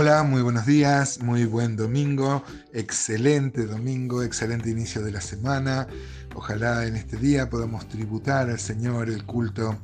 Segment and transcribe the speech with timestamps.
[0.00, 5.88] Hola, muy buenos días, muy buen domingo, excelente domingo, excelente inicio de la semana.
[6.36, 9.76] Ojalá en este día podamos tributar al Señor el culto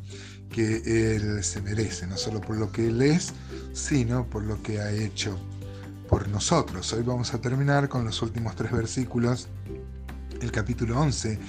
[0.51, 3.33] que Él se merece, no solo por lo que Él es,
[3.73, 5.37] sino por lo que ha hecho
[6.09, 6.93] por nosotros.
[6.93, 9.49] Hoy vamos a terminar con los últimos tres versículos,
[10.41, 11.41] el capítulo 11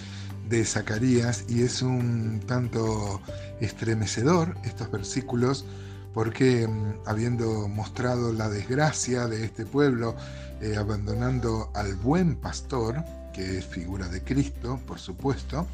[0.50, 3.21] de Zacarías, y es un tanto
[3.61, 5.68] estremecedor estos versículos
[6.15, 10.15] porque mm, habiendo mostrado la desgracia de este pueblo,
[10.61, 15.68] eh, abandonando al buen pastor, que es figura de Cristo, por supuesto,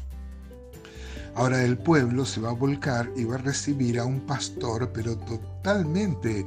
[1.36, 5.16] ahora el pueblo se va a volcar y va a recibir a un pastor, pero
[5.16, 6.44] totalmente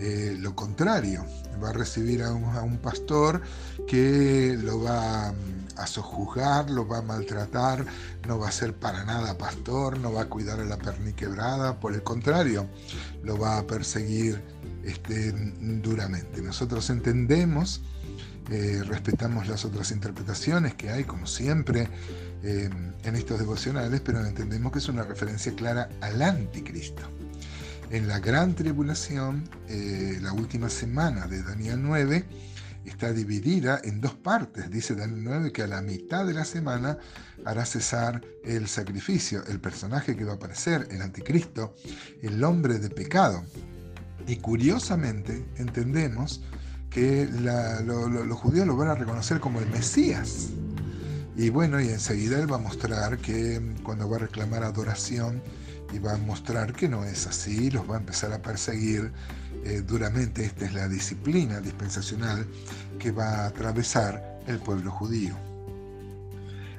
[0.00, 1.24] eh, lo contrario.
[1.62, 3.40] Va a recibir a un, pastor
[3.86, 7.84] que lo va mm, a sojuzgar, lo va a maltratar,
[8.26, 11.94] no va a ser para nada pastor, no va a cuidar a la perniquebrada, por
[11.94, 12.66] el contrario,
[13.22, 14.42] lo va a perseguir
[14.84, 16.40] este, duramente.
[16.42, 17.82] Nosotros entendemos,
[18.50, 21.88] eh, respetamos las otras interpretaciones que hay, como siempre,
[22.42, 22.70] eh,
[23.02, 27.02] en estos devocionales, pero entendemos que es una referencia clara al anticristo
[27.90, 32.24] en la gran tribulación, eh, la última semana de Daniel 9,
[32.88, 34.70] está dividida en dos partes.
[34.70, 36.98] Dice Daniel 9 que a la mitad de la semana
[37.44, 41.74] hará cesar el sacrificio, el personaje que va a aparecer, el anticristo,
[42.22, 43.44] el hombre de pecado.
[44.26, 46.42] Y curiosamente entendemos
[46.90, 47.28] que
[47.84, 50.48] los judíos lo van a reconocer como el Mesías.
[51.36, 55.42] Y bueno, y enseguida él va a mostrar que cuando va a reclamar adoración,
[55.92, 59.12] y va a mostrar que no es así, los va a empezar a perseguir
[59.64, 60.44] eh, duramente.
[60.44, 62.46] Esta es la disciplina dispensacional
[62.98, 65.34] que va a atravesar el pueblo judío.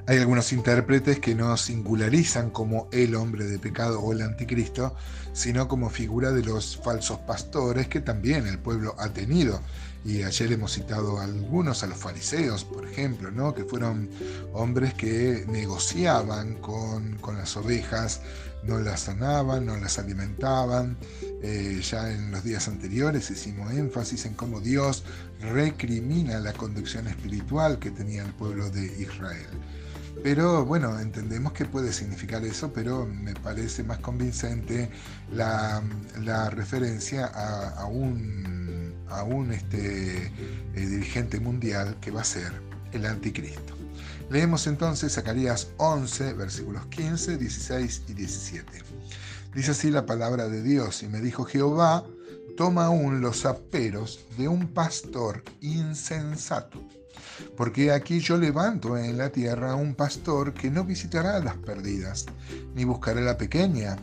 [0.09, 4.95] Hay algunos intérpretes que no singularizan como el hombre de pecado o el anticristo,
[5.33, 9.59] sino como figura de los falsos pastores que también el pueblo ha tenido.
[10.05, 13.53] Y ayer hemos citado a algunos, a los fariseos, por ejemplo, ¿no?
[13.53, 14.09] que fueron
[14.53, 18.21] hombres que negociaban con, con las ovejas,
[18.63, 20.97] no las sanaban, no las alimentaban.
[21.41, 25.03] Eh, ya en los días anteriores hicimos énfasis en cómo Dios
[25.39, 29.47] recrimina la conducción espiritual que tenía el pueblo de Israel.
[30.23, 34.89] Pero bueno, entendemos que puede significar eso, pero me parece más convincente
[35.31, 35.81] la,
[36.49, 38.56] referencia a, un,
[39.09, 40.31] a un este, eh,
[40.73, 42.51] dirigente mundial que va a ser
[42.91, 43.75] el anticristo.
[44.29, 48.83] Leemos entonces Zacarías 11, versículos 15, 16 y 17.
[49.53, 52.05] Dice así la palabra de Dios, y me dijo Jehová,
[52.57, 56.81] toma aún los aperos de un pastor insensato
[57.55, 62.25] porque aquí yo levanto en la tierra un pastor que no visitará las perdidas,
[62.75, 63.97] ni buscará la pequeña,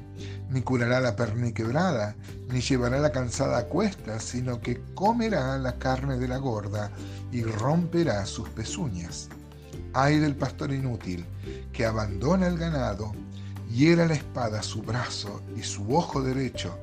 [0.51, 2.17] ni curará la perniquebrada,
[2.51, 6.91] ni llevará la cansada a cuestas, sino que comerá la carne de la gorda
[7.33, 9.29] y romperá sus pezuñas.
[9.93, 11.25] Ay del pastor inútil,
[11.73, 13.13] que abandona el ganado,
[13.71, 16.79] hiera la espada su brazo y su ojo derecho,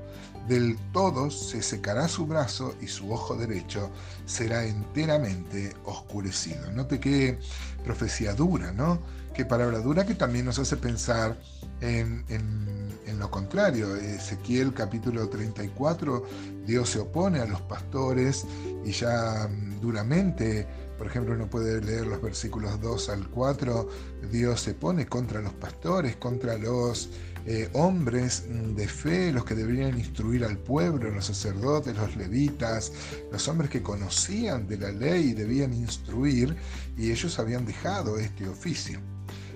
[0.48, 3.90] del todo se secará su brazo y su ojo derecho
[4.26, 6.72] será enteramente oscurecido.
[6.72, 7.40] Note qué
[7.84, 9.00] profecía dura, ¿no?
[9.34, 11.40] Qué palabra dura que también nos hace pensar
[11.80, 13.96] en, en lo contrario.
[13.96, 16.26] Ezequiel capítulo 34,
[16.66, 18.46] Dios se opone a los pastores
[18.84, 19.48] y ya
[19.80, 20.68] duramente
[21.02, 23.90] por ejemplo, uno puede leer los versículos 2 al 4,
[24.32, 27.10] Dios se pone contra los pastores, contra los
[27.48, 32.94] eh, hombres de fe, los que deberían instruir al pueblo, los sacerdotes, los levitas,
[33.32, 36.56] los hombres que conocían de la ley y debían instruir,
[36.96, 39.00] y ellos habían dejado este oficio.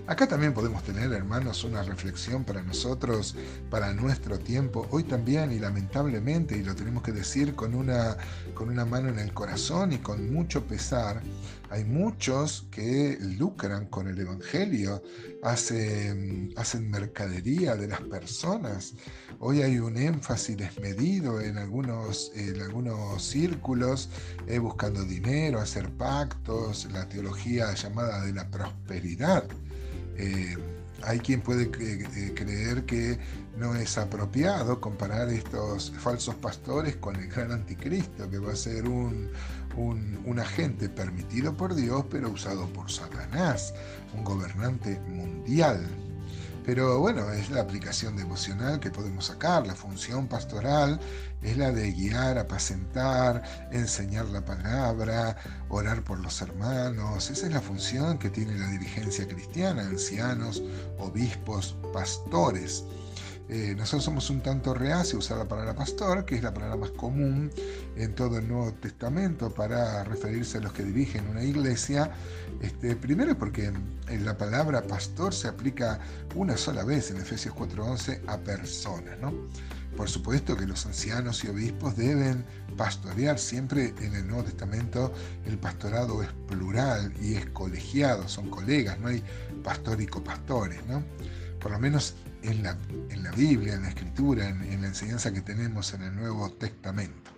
[0.08, 3.36] Acá también podemos tener, hermanos, una reflexión para nosotros,
[3.72, 8.16] para nuestro tiempo, hoy también y lamentablemente, y lo tenemos que decir con una,
[8.54, 11.24] con una mano en el corazón y con mucho pesar,
[11.72, 15.02] hay muchos que lucran con el Evangelio,
[15.42, 18.94] hacen, hacen mercadería de las personas.
[19.40, 24.10] Hoy hay un énfasis desmedido en algunos, en algunos círculos,
[24.46, 29.46] eh, buscando dinero, hacer pactos, la teología llamada de la prosperidad.
[30.18, 30.56] Eh,
[31.04, 33.20] hay quien puede eh, creer que
[33.58, 38.88] no es apropiado comparar estos falsos pastores con el gran anticristo, que va a ser
[38.88, 39.30] un,
[39.76, 43.74] un, agente permitido por Dios, pero usado por Satanás,
[44.14, 46.05] un gobernante mundial.
[46.66, 49.68] Pero bueno, es la aplicación devocional que podemos sacar.
[49.68, 51.00] La función pastoral
[51.44, 55.38] es la de guiar, apacentar, enseñar la palabra,
[55.70, 57.30] orar por los hermanos.
[57.30, 60.64] Esa es la función que tiene la dirigencia cristiana, ancianos,
[60.98, 62.84] obispos, pastores.
[63.48, 66.78] Eh, nosotros somos un tanto reacios a usar la palabra pastor, que es la palabra
[66.78, 67.52] más común
[67.96, 72.12] en todo el Nuevo Testamento para referirse a los que dirigen una iglesia.
[72.62, 73.72] Este, primero porque
[74.24, 76.00] la palabra pastor se aplica
[76.34, 79.20] una sola vez en Efesios 4:11 a personas.
[79.20, 79.32] ¿no?
[79.96, 82.44] Por supuesto que los ancianos y obispos deben
[82.76, 83.38] pastorear.
[83.38, 85.14] Siempre en el Nuevo Testamento
[85.46, 89.24] el pastorado es plural y es colegiado, son colegas, no hay
[89.64, 90.08] pastor y.
[90.88, 91.04] ¿no?
[91.60, 92.16] Por lo menos
[92.46, 92.78] en la,
[93.10, 97.32] en la Biblia, en la Escritura, en, la enseñanza que tenemos en el Nuevo Testamento.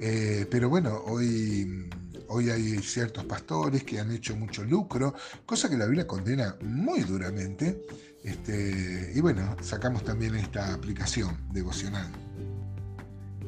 [0.00, 1.88] Eh, pero bueno, hoy,
[2.28, 5.14] hoy hay ciertos pastores que han hecho mucho lucro,
[5.44, 7.86] cosa que la Biblia condena muy duramente.
[8.24, 12.10] Este, y bueno, sacamos también esta aplicación devocional.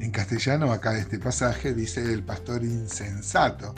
[0.01, 3.75] En castellano, acá este pasaje dice el pastor insensato.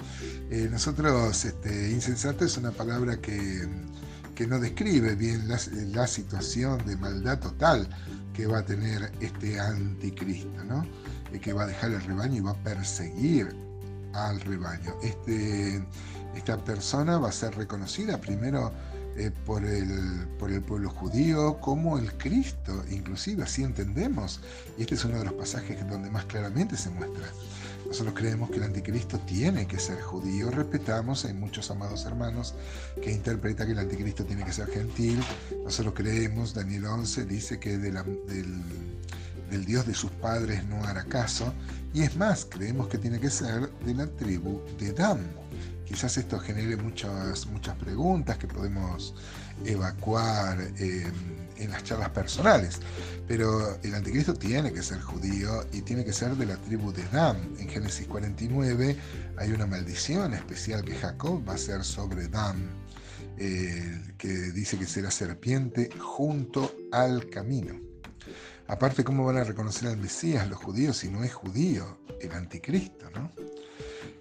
[0.50, 3.66] Eh, nosotros, este, insensato es una palabra que
[4.40, 7.86] que no describe bien la, situación de maldad total
[8.32, 10.82] que va a tener este anticristo, ¿no?
[11.42, 13.54] que va a dejar el rebaño y va a perseguir
[14.14, 14.94] al rebaño.
[15.02, 15.84] Este,
[16.34, 18.72] esta persona va a ser reconocida primero
[19.14, 24.40] eh, por, el, por el pueblo judío como el Cristo, inclusive así entendemos.
[24.78, 27.26] Y este es uno de los pasajes donde más claramente se muestra.
[27.86, 30.50] Nosotros creemos que el anticristo tiene que ser judío.
[30.50, 32.54] Respetamos, hay muchos amados hermanos
[33.02, 35.20] que interpretan que el anticristo tiene que ser gentil.
[35.64, 37.98] Nosotros creemos, Daniel 11 dice que del,
[39.50, 41.52] del Dios de sus padres no hará caso.
[41.92, 45.26] Y es más, creemos que tiene que ser de la tribu de Dan.
[45.90, 49.12] Quizás esto genere muchas, muchas preguntas que podemos
[49.64, 50.56] evacuar.
[51.60, 52.78] En las charlas personales.
[53.28, 57.04] Pero el anticristo tiene que ser judío y tiene que ser de la tribu de
[57.12, 57.36] Dan.
[57.58, 58.96] En Génesis 49
[59.36, 62.70] hay una maldición especial que Jacob va a hacer sobre Dan,
[63.36, 67.78] eh, que dice que será serpiente junto al camino.
[68.66, 73.10] Aparte, ¿cómo van a reconocer al Mesías los judíos si no es judío el anticristo?
[73.10, 73.30] ¿no?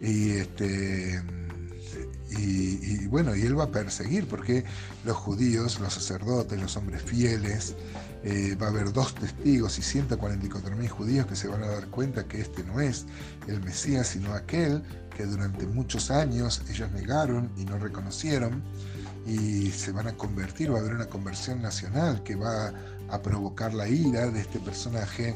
[0.02, 1.22] Y este
[2.90, 4.64] y, bueno, y él va a perseguir porque
[5.06, 7.76] los judíos, los sacerdotes, los hombres fieles,
[8.24, 11.88] eh, va a haber dos testigos y 144 mil judíos que se van a dar
[11.88, 13.06] cuenta que este no es
[13.48, 14.84] el Mesías, sino aquel
[15.16, 18.62] que durante muchos años ellos negaron y no reconocieron
[19.26, 22.74] y se van a convertir, va a haber una conversión nacional que va
[23.10, 25.36] a provocar la ira de este personaje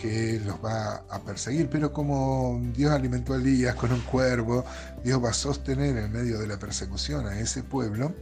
[0.00, 4.64] que los va a perseguir, pero como Dios alimentó a Elías con un cuervo,
[5.04, 8.14] Dios va a sostener en medio de la persecución a ese pueblo,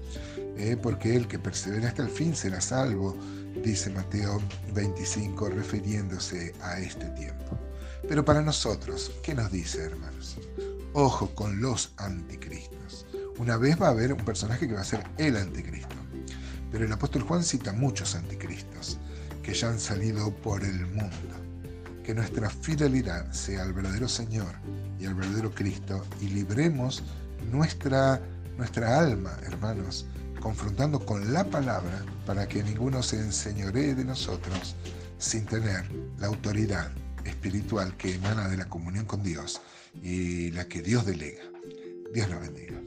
[0.57, 3.17] eh, porque el que persevera hasta el fin será salvo,
[3.63, 4.41] dice Mateo
[4.75, 7.57] 25, refiriéndose a este tiempo.
[8.09, 10.37] Pero para nosotros, ¿qué nos dice, hermanos?
[10.95, 13.07] Ojo con los anticristos.
[13.39, 15.95] Una vez va a haber un personaje que va a ser el anticristo.
[16.73, 18.99] Pero el apóstol Juan cita muchos anticristos
[19.43, 21.48] que ya han salido por el mundo
[22.09, 24.55] que nuestra fidelidad sea al verdadero Señor
[24.99, 27.03] y al verdadero Cristo y libremos
[27.53, 28.19] nuestra,
[28.57, 30.07] nuestra alma, hermanos,
[30.41, 34.75] confrontando con la palabra para que ninguno se enseñoree de nosotros
[35.19, 35.85] sin tener
[36.19, 36.91] la autoridad
[37.27, 39.61] espiritual que emana de la comunión con Dios
[40.03, 41.43] y la que Dios delega.
[42.15, 42.81] Dios nos bendiga.